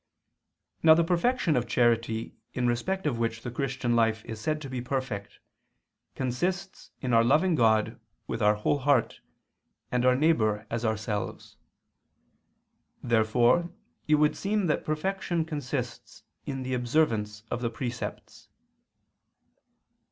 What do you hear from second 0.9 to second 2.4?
the perfection of charity,